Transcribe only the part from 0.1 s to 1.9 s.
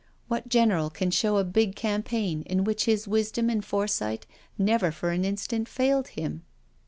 What general can show a big